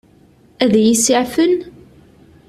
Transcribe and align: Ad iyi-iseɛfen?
Ad 0.63 0.73
iyi-iseɛfen? 0.75 1.55